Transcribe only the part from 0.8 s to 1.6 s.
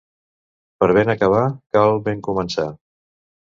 Per ben acabar